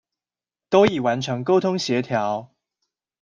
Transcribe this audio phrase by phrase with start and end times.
[0.67, 2.47] 都已完成溝通協調